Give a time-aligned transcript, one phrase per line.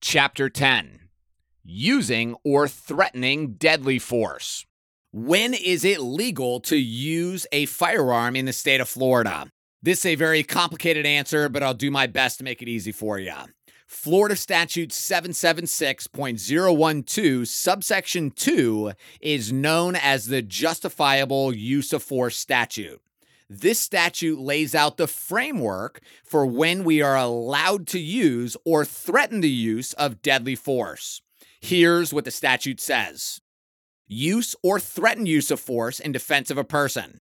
[0.00, 1.00] Chapter 10
[1.64, 4.66] Using or Threatening Deadly Force.
[5.10, 9.50] When is it legal to use a firearm in the state of Florida?
[9.82, 12.92] This is a very complicated answer, but I'll do my best to make it easy
[12.92, 13.32] for you.
[13.86, 23.00] Florida Statute 776.012, subsection 2, is known as the Justifiable Use of Force Statute.
[23.48, 29.40] This statute lays out the framework for when we are allowed to use or threaten
[29.40, 31.22] the use of deadly force.
[31.60, 33.40] Here's what the statute says
[34.08, 37.20] Use or threaten use of force in defense of a person.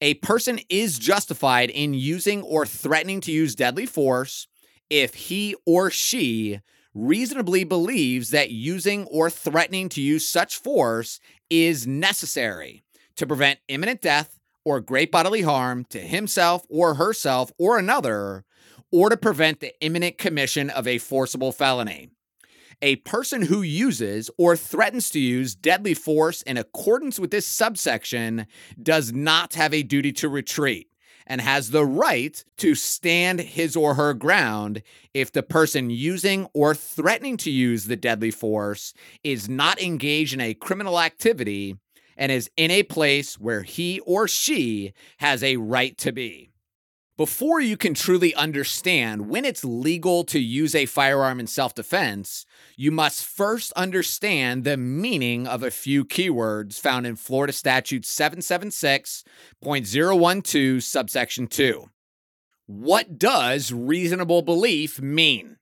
[0.00, 4.46] A person is justified in using or threatening to use deadly force
[4.90, 6.60] if he or she
[6.92, 12.82] reasonably believes that using or threatening to use such force is necessary
[13.16, 18.44] to prevent imminent death or great bodily harm to himself or herself or another,
[18.90, 22.08] or to prevent the imminent commission of a forcible felony.
[22.82, 28.46] A person who uses or threatens to use deadly force in accordance with this subsection
[28.82, 30.88] does not have a duty to retreat
[31.26, 34.82] and has the right to stand his or her ground
[35.14, 40.40] if the person using or threatening to use the deadly force is not engaged in
[40.40, 41.76] a criminal activity
[42.16, 46.50] and is in a place where he or she has a right to be.
[47.16, 52.44] Before you can truly understand when it's legal to use a firearm in self defense,
[52.76, 60.82] you must first understand the meaning of a few keywords found in Florida Statute 776.012,
[60.82, 61.88] subsection 2.
[62.66, 65.58] What does reasonable belief mean?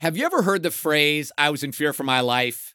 [0.00, 2.73] Have you ever heard the phrase, I was in fear for my life?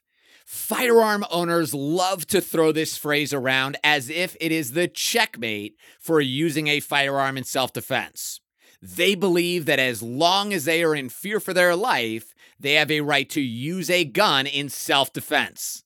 [0.52, 6.20] Firearm owners love to throw this phrase around as if it is the checkmate for
[6.20, 8.40] using a firearm in self defense.
[8.82, 12.90] They believe that as long as they are in fear for their life, they have
[12.90, 15.84] a right to use a gun in self defense.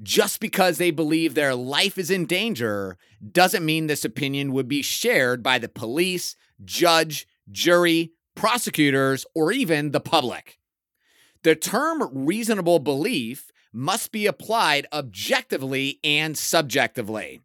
[0.00, 2.98] Just because they believe their life is in danger
[3.32, 9.90] doesn't mean this opinion would be shared by the police, judge, jury, prosecutors, or even
[9.90, 10.60] the public.
[11.42, 17.42] The term reasonable belief must be applied objectively and subjectively.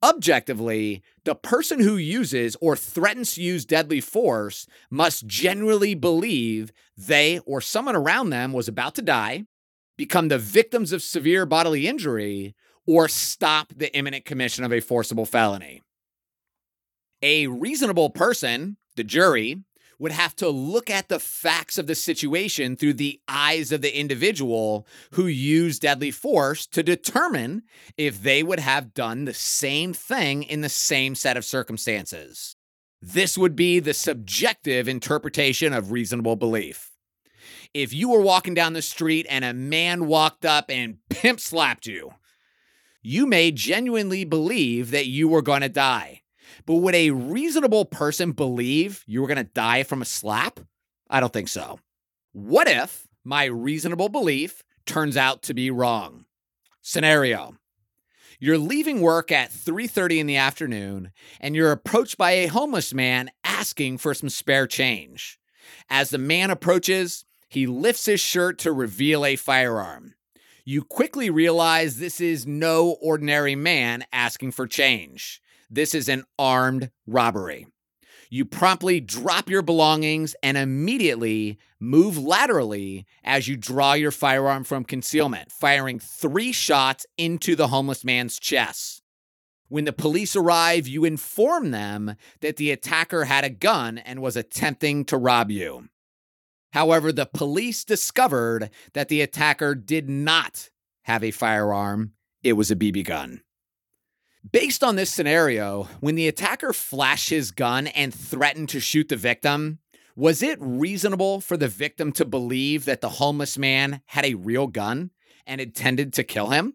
[0.00, 7.40] Objectively, the person who uses or threatens to use deadly force must genuinely believe they
[7.40, 9.44] or someone around them was about to die,
[9.96, 12.54] become the victims of severe bodily injury,
[12.86, 15.82] or stop the imminent commission of a forcible felony.
[17.22, 19.64] A reasonable person, the jury,
[19.98, 23.98] would have to look at the facts of the situation through the eyes of the
[23.98, 27.62] individual who used deadly force to determine
[27.96, 32.56] if they would have done the same thing in the same set of circumstances.
[33.00, 36.90] This would be the subjective interpretation of reasonable belief.
[37.72, 41.86] If you were walking down the street and a man walked up and pimp slapped
[41.86, 42.12] you,
[43.02, 46.22] you may genuinely believe that you were going to die.
[46.66, 50.60] But would a reasonable person believe you were going to die from a slap?
[51.08, 51.78] I don't think so.
[52.32, 56.24] What if my reasonable belief turns out to be wrong?
[56.82, 57.56] Scenario.
[58.38, 63.30] You're leaving work at 3:30 in the afternoon and you're approached by a homeless man
[63.44, 65.38] asking for some spare change.
[65.88, 70.14] As the man approaches, he lifts his shirt to reveal a firearm.
[70.64, 75.40] You quickly realize this is no ordinary man asking for change.
[75.68, 77.66] This is an armed robbery.
[78.30, 84.84] You promptly drop your belongings and immediately move laterally as you draw your firearm from
[84.84, 89.02] concealment, firing three shots into the homeless man's chest.
[89.68, 94.36] When the police arrive, you inform them that the attacker had a gun and was
[94.36, 95.88] attempting to rob you.
[96.72, 100.70] However, the police discovered that the attacker did not
[101.02, 102.12] have a firearm,
[102.42, 103.40] it was a BB gun.
[104.52, 109.16] Based on this scenario, when the attacker flashed his gun and threatened to shoot the
[109.16, 109.80] victim,
[110.14, 114.68] was it reasonable for the victim to believe that the homeless man had a real
[114.68, 115.10] gun
[115.46, 116.74] and intended to kill him?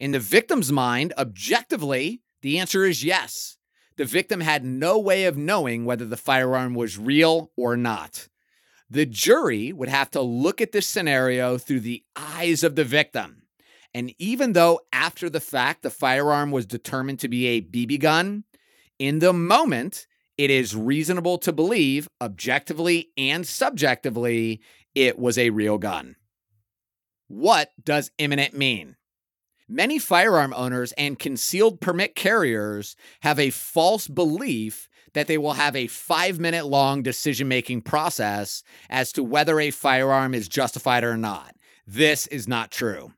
[0.00, 3.58] In the victim's mind, objectively, the answer is yes.
[3.96, 8.28] The victim had no way of knowing whether the firearm was real or not.
[8.90, 13.41] The jury would have to look at this scenario through the eyes of the victim
[13.94, 18.44] and even though after the fact the firearm was determined to be a BB gun,
[18.98, 20.06] in the moment,
[20.38, 24.60] it is reasonable to believe, objectively and subjectively,
[24.94, 26.16] it was a real gun.
[27.28, 28.96] What does imminent mean?
[29.68, 35.76] Many firearm owners and concealed permit carriers have a false belief that they will have
[35.76, 41.16] a five minute long decision making process as to whether a firearm is justified or
[41.16, 41.54] not.
[41.86, 43.12] This is not true.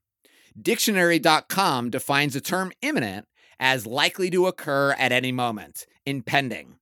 [0.61, 3.27] Dictionary.com defines the term imminent
[3.59, 6.77] as likely to occur at any moment, impending.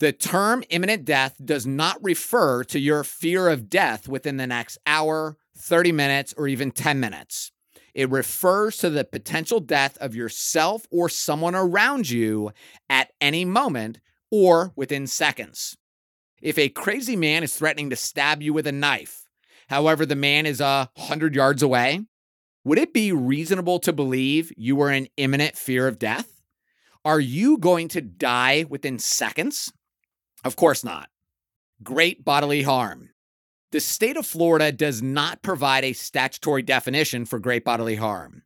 [0.00, 4.78] The term imminent death does not refer to your fear of death within the next
[4.86, 7.52] hour, 30 minutes, or even 10 minutes.
[7.94, 12.50] It refers to the potential death of yourself or someone around you
[12.90, 14.00] at any moment
[14.32, 15.76] or within seconds.
[16.42, 19.28] If a crazy man is threatening to stab you with a knife,
[19.68, 22.00] however, the man is a hundred yards away,
[22.64, 26.42] would it be reasonable to believe you were in imminent fear of death?
[27.04, 29.72] Are you going to die within seconds?
[30.42, 31.10] Of course not.
[31.82, 33.10] Great bodily harm.
[33.72, 38.44] The state of Florida does not provide a statutory definition for great bodily harm.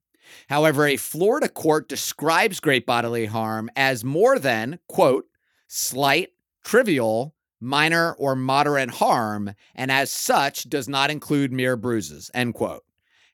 [0.48, 5.26] However, a Florida court describes great bodily harm as more than, quote,
[5.66, 6.30] slight,
[6.64, 12.84] trivial, minor, or moderate harm, and as such does not include mere bruises, end quote.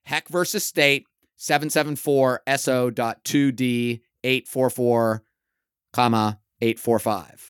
[0.05, 1.07] Heck versus State,
[1.37, 5.23] 774 SO.2D 844,
[5.93, 7.51] comma, 845.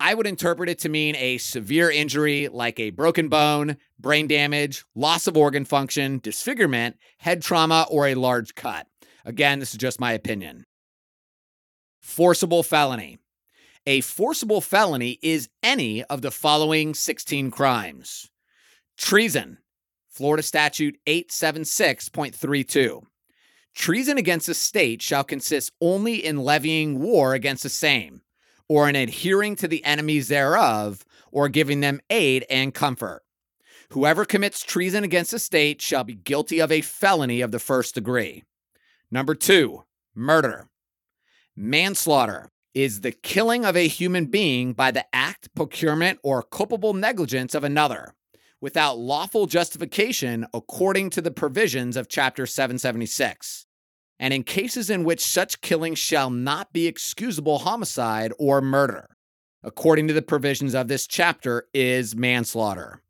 [0.00, 4.84] I would interpret it to mean a severe injury like a broken bone, brain damage,
[4.94, 8.86] loss of organ function, disfigurement, head trauma, or a large cut.
[9.24, 10.64] Again, this is just my opinion.
[12.02, 13.18] Forcible felony.
[13.86, 18.30] A forcible felony is any of the following 16 crimes
[18.96, 19.58] treason,
[20.14, 23.02] Florida Statute 876.32.
[23.74, 28.20] Treason against a state shall consist only in levying war against the same,
[28.68, 33.22] or in adhering to the enemies thereof, or giving them aid and comfort.
[33.90, 37.96] Whoever commits treason against a state shall be guilty of a felony of the first
[37.96, 38.44] degree.
[39.10, 39.82] Number two,
[40.14, 40.68] murder.
[41.56, 47.52] Manslaughter is the killing of a human being by the act, procurement, or culpable negligence
[47.52, 48.14] of another
[48.60, 53.66] without lawful justification according to the provisions of Chapter 776.
[54.18, 59.16] And in cases in which such killing shall not be excusable homicide or murder,
[59.62, 63.02] according to the provisions of this chapter, is manslaughter.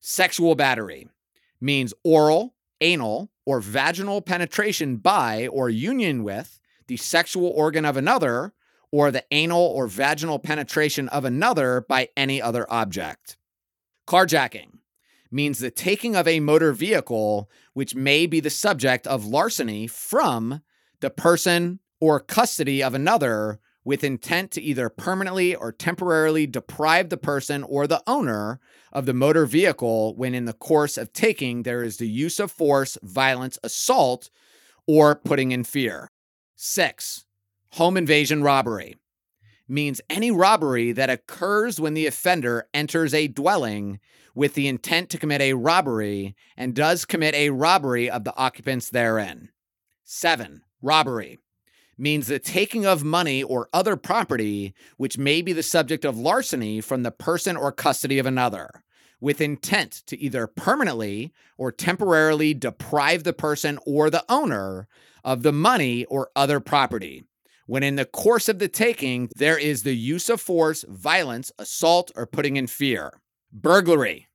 [0.00, 1.08] Sexual battery
[1.60, 8.52] means oral, anal, or vaginal penetration by or union with the sexual organ of another
[8.90, 13.36] or the anal or vaginal penetration of another by any other object.
[14.08, 14.78] Carjacking
[15.30, 20.62] means the taking of a motor vehicle which may be the subject of larceny from
[21.00, 27.18] the person or custody of another with intent to either permanently or temporarily deprive the
[27.18, 28.60] person or the owner
[28.94, 32.50] of the motor vehicle when in the course of taking there is the use of
[32.50, 34.30] force, violence, assault,
[34.86, 36.10] or putting in fear.
[36.56, 37.26] Six,
[37.72, 38.96] Home invasion robbery
[39.68, 44.00] means any robbery that occurs when the offender enters a dwelling
[44.34, 48.88] with the intent to commit a robbery and does commit a robbery of the occupants
[48.90, 49.50] therein.
[50.04, 51.38] Seven, robbery
[51.98, 56.80] means the taking of money or other property which may be the subject of larceny
[56.80, 58.70] from the person or custody of another,
[59.20, 64.86] with intent to either permanently or temporarily deprive the person or the owner
[65.24, 67.24] of the money or other property
[67.68, 72.10] when in the course of the taking there is the use of force, violence, assault,
[72.16, 73.20] or putting in fear.
[73.52, 74.26] Burglary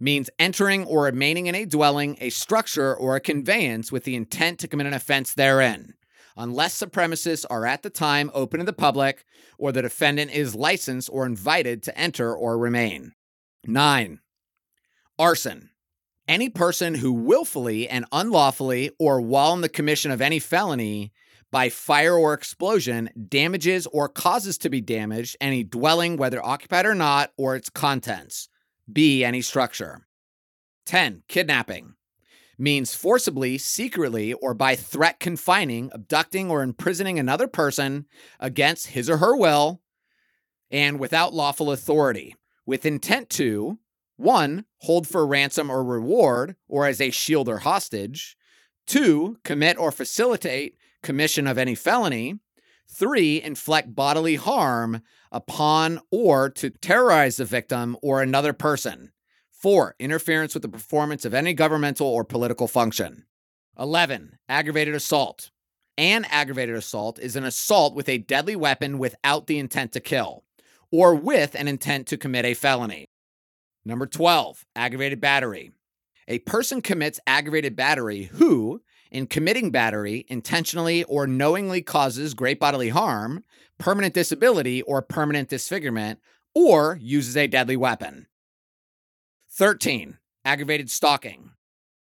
[0.00, 4.58] means entering or remaining in a dwelling, a structure, or a conveyance with the intent
[4.58, 5.94] to commit an offense therein,
[6.36, 9.24] unless the premises are at the time open to the public
[9.56, 13.12] or the defendant is licensed or invited to enter or remain.
[13.64, 14.18] 9.
[15.16, 15.70] Arson.
[16.26, 21.12] Any person who willfully and unlawfully or while in the commission of any felony
[21.54, 26.96] by fire or explosion damages or causes to be damaged any dwelling, whether occupied or
[26.96, 28.48] not, or its contents.
[28.92, 29.22] B.
[29.24, 30.08] Any structure.
[30.86, 31.22] 10.
[31.28, 31.94] Kidnapping
[32.58, 38.06] means forcibly, secretly, or by threat confining, abducting, or imprisoning another person
[38.40, 39.80] against his or her will
[40.72, 42.34] and without lawful authority,
[42.66, 43.78] with intent to
[44.16, 44.64] 1.
[44.78, 48.36] Hold for ransom or reward, or as a shield or hostage.
[48.88, 49.38] 2.
[49.44, 52.40] Commit or facilitate commission of any felony.
[52.88, 59.12] Three, inflict bodily harm upon or to terrorize the victim or another person.
[59.50, 63.24] Four, interference with the performance of any governmental or political function.
[63.78, 65.50] 11, aggravated assault.
[65.96, 70.44] An aggravated assault is an assault with a deadly weapon without the intent to kill,
[70.90, 73.06] or with an intent to commit a felony.
[73.84, 75.72] Number 12, aggravated battery.
[76.26, 78.82] A person commits aggravated battery who,
[79.14, 83.44] in committing battery intentionally or knowingly causes great bodily harm
[83.78, 86.20] permanent disability or permanent disfigurement,
[86.54, 88.26] or uses a deadly weapon.
[89.52, 90.18] 13.
[90.44, 91.50] Aggravated stalking.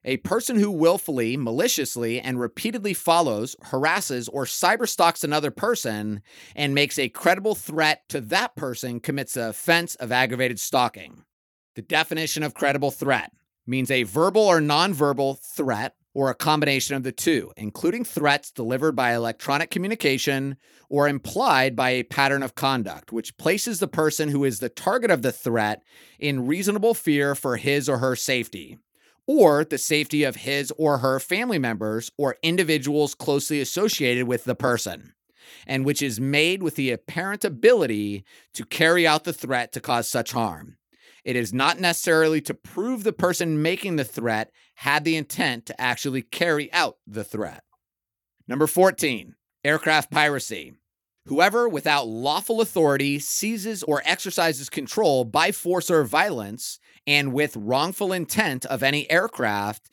[0.04, 6.22] A person who willfully, maliciously, and repeatedly follows, harasses, or cyberstalks another person
[6.54, 11.24] and makes a credible threat to that person commits the offense of aggravated stalking.
[11.74, 13.32] The definition of credible threat
[13.66, 18.92] means a verbal or nonverbal threat or a combination of the two, including threats delivered
[18.92, 20.56] by electronic communication
[20.88, 25.10] or implied by a pattern of conduct, which places the person who is the target
[25.10, 25.82] of the threat
[26.18, 28.78] in reasonable fear for his or her safety,
[29.26, 34.54] or the safety of his or her family members or individuals closely associated with the
[34.54, 35.12] person,
[35.66, 40.08] and which is made with the apparent ability to carry out the threat to cause
[40.08, 40.78] such harm.
[41.26, 45.80] It is not necessarily to prove the person making the threat had the intent to
[45.80, 47.64] actually carry out the threat.
[48.46, 50.74] Number 14, aircraft piracy.
[51.24, 56.78] Whoever, without lawful authority, seizes or exercises control by force or violence
[57.08, 59.90] and with wrongful intent of any aircraft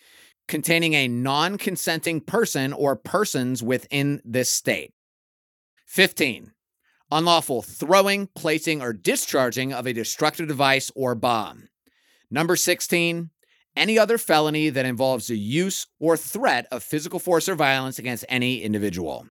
[0.47, 4.93] containing a non consenting person or persons within this state.
[5.87, 6.52] 15
[7.13, 11.69] unlawful throwing, placing, or discharging of a destructive device or bomb.
[12.29, 13.29] Number 16,
[13.75, 18.25] any other felony that involves the use or threat of physical force or violence against
[18.29, 19.27] any individual.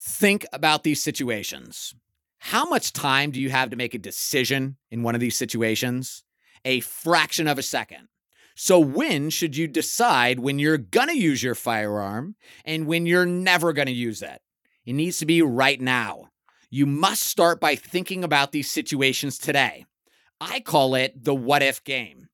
[0.00, 1.94] Think about these situations.
[2.38, 6.22] How much time do you have to make a decision in one of these situations?
[6.64, 8.08] A fraction of a second.
[8.54, 13.26] So, when should you decide when you're going to use your firearm and when you're
[13.26, 14.40] never going to use it?
[14.86, 16.30] It needs to be right now.
[16.76, 19.86] You must start by thinking about these situations today.
[20.42, 22.28] I call it the what if game.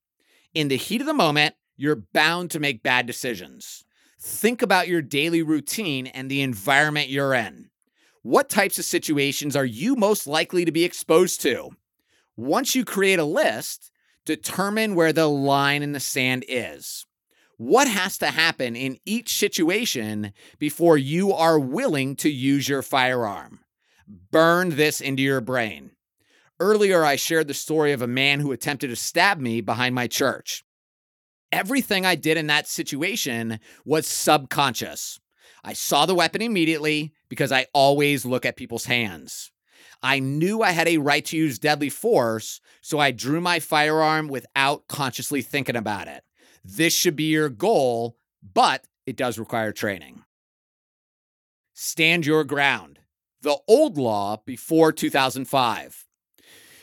[0.53, 3.85] In the heat of the moment, you're bound to make bad decisions.
[4.21, 7.71] Think about your daily routine and the environment you're in.
[8.23, 11.71] What types of situations are you most likely to be exposed to?
[12.37, 13.93] Once you create a list,
[14.27, 17.07] determine where the line in the sand is.
[17.59, 23.62] What has to happen in each situation before you are willing to use your firearm?
[24.31, 25.93] Burn this into your brain.
[26.61, 30.07] Earlier, I shared the story of a man who attempted to stab me behind my
[30.07, 30.65] church.
[31.51, 35.19] Everything I did in that situation was subconscious.
[35.65, 39.51] I saw the weapon immediately because I always look at people's hands.
[40.03, 44.29] I knew I had a right to use deadly force, so I drew my firearm
[44.29, 46.23] without consciously thinking about it.
[46.65, 50.23] This should be your goal, but it does require training.
[51.73, 52.99] Stand your ground
[53.43, 56.07] the old law before 2005.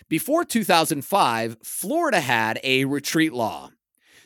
[0.08, 3.72] Before 2005, Florida had a retreat law.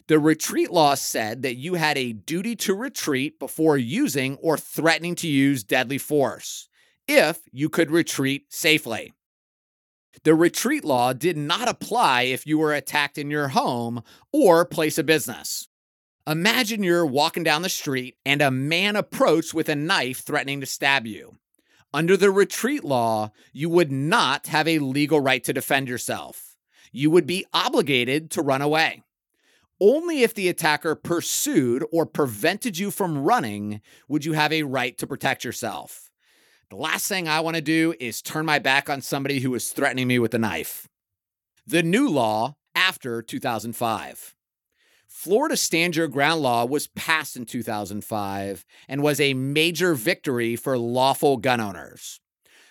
[0.07, 5.15] The retreat law said that you had a duty to retreat before using or threatening
[5.15, 6.67] to use deadly force,
[7.07, 9.13] if you could retreat safely.
[10.23, 14.97] The retreat law did not apply if you were attacked in your home or place
[14.97, 15.67] of business.
[16.27, 20.65] Imagine you're walking down the street and a man approached with a knife threatening to
[20.65, 21.37] stab you.
[21.93, 26.55] Under the retreat law, you would not have a legal right to defend yourself.
[26.91, 29.03] You would be obligated to run away.
[29.79, 34.97] Only if the attacker pursued or prevented you from running would you have a right
[34.97, 36.09] to protect yourself.
[36.69, 39.69] The last thing I want to do is turn my back on somebody who is
[39.69, 40.87] threatening me with a knife.
[41.67, 44.35] The new law after 2005.
[45.13, 50.77] Florida Stand Your Ground law was passed in 2005 and was a major victory for
[50.77, 52.19] lawful gun owners.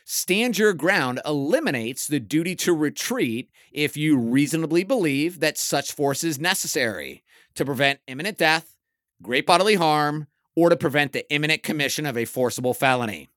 [0.04, 6.24] Stand Your Ground eliminates the duty to retreat if you reasonably believe that such force
[6.24, 7.22] is necessary
[7.54, 8.76] to prevent imminent death,
[9.22, 13.30] great bodily harm, or to prevent the imminent commission of a forcible felony.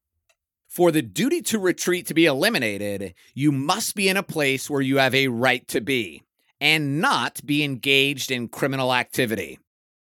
[0.67, 4.81] For the duty to retreat to be eliminated, you must be in a place where
[4.81, 6.23] you have a right to be
[6.59, 9.59] and not be engaged in criminal activity.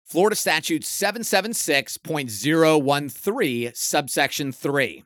[0.05, 5.05] Florida Statute 776.013, subsection 3.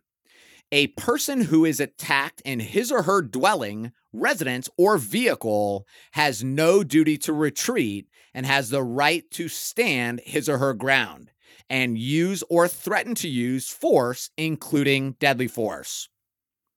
[0.73, 6.83] A person who is attacked in his or her dwelling, residence, or vehicle has no
[6.83, 11.31] duty to retreat and has the right to stand his or her ground
[11.69, 16.09] and use or threaten to use force, including deadly force.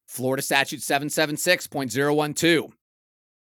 [0.06, 2.72] Florida Statute 776.012.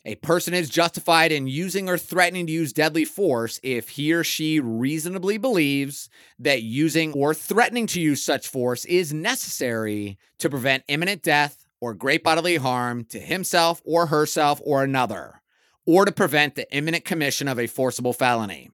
[0.08, 4.24] A person is justified in using or threatening to use deadly force if he or
[4.24, 10.84] she reasonably believes that using or threatening to use such force is necessary to prevent
[10.88, 15.42] imminent death or great bodily harm to himself or herself or another,
[15.88, 18.70] or to prevent the imminent commission of a forcible felony.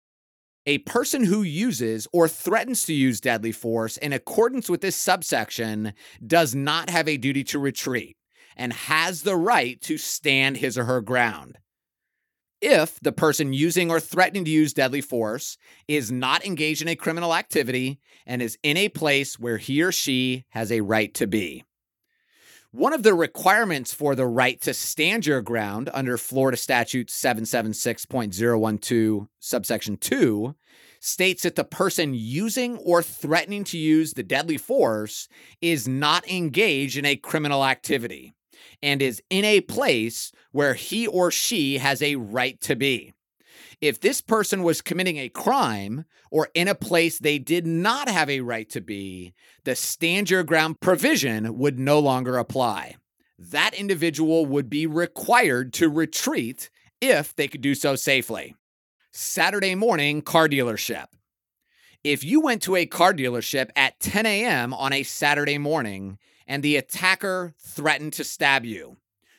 [0.66, 5.94] A person who uses or threatens to use deadly force in accordance with this subsection
[6.28, 8.18] does not have a duty to retreat
[8.56, 11.58] and has the right to stand his or her ground.
[12.62, 16.96] If the person using or threatening to use deadly force is not engaged in a
[16.96, 21.26] criminal activity and is in a place where he or she has a right to
[21.26, 21.64] be.
[22.70, 29.28] One of the requirements for the right to stand your ground under Florida Statute 776.012,
[29.40, 30.56] subsection 2,
[31.02, 35.28] states that the person using or threatening to use the deadly force
[35.62, 38.36] is not engaged in a criminal activity
[38.82, 43.14] and is in a place where he or she has a right to be.
[43.80, 48.30] If this person was committing a crime or in a place they did not have
[48.30, 52.96] a right to be, the stand your ground provision would no longer apply.
[53.40, 56.70] That individual would be required to retreat
[57.02, 58.56] if they could do so safely.
[59.12, 61.08] Saturday morning car dealership.
[62.04, 64.74] If you went to a car dealership at 10 a.m.
[64.74, 66.18] on a Saturday morning
[66.52, 68.98] and the attacker threatened to stab you,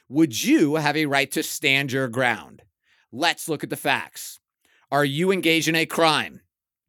[0.09, 2.63] would you have a right to stand your ground?
[3.13, 4.41] Let's look at the facts.
[4.91, 6.41] Are you engaged in a crime?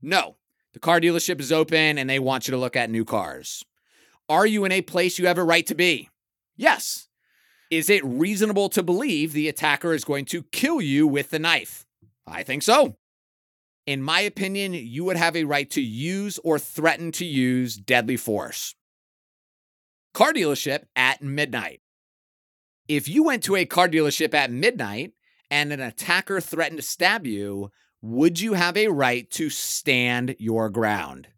[0.01, 0.37] No.
[0.71, 3.65] The car dealership is open and they want you to look at new cars.
[4.29, 6.09] Are you in a place you have a right to be?
[6.55, 7.09] Yes.
[7.69, 11.85] Is it reasonable to believe the attacker is going to kill you with the knife?
[12.25, 12.95] I think so.
[13.85, 18.15] In my opinion, you would have a right to use or threaten to use deadly
[18.15, 18.73] force.
[20.13, 21.81] Car dealership at midnight.
[22.87, 25.13] If you went to a car dealership at midnight
[25.49, 30.69] and an attacker threatened to stab you, would you have a right to stand your
[30.69, 31.29] ground?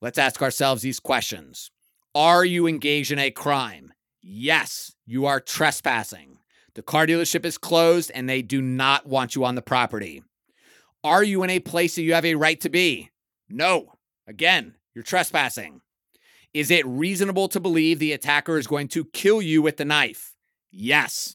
[0.00, 1.72] Let's ask ourselves these questions.
[2.14, 3.92] Are you engaged in a crime?
[4.22, 6.38] Yes, you are trespassing.
[6.74, 10.22] The car dealership is closed and they do not want you on the property.
[11.02, 13.10] Are you in a place that you have a right to be?
[13.48, 13.94] No.
[14.28, 15.80] Again, you're trespassing.
[16.54, 20.34] Is it reasonable to believe the attacker is going to kill you with the knife?
[20.70, 21.34] Yes.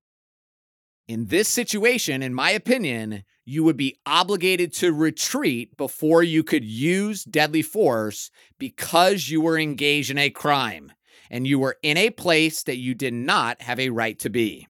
[1.09, 6.63] In this situation, in my opinion, you would be obligated to retreat before you could
[6.63, 10.93] use deadly force because you were engaged in a crime
[11.29, 14.67] and you were in a place that you did not have a right to be.